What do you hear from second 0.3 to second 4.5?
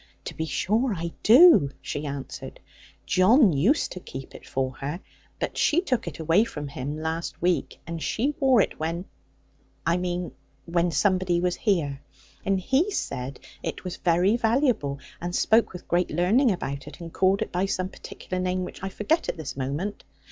be sure I do,' she answered; 'John used to keep it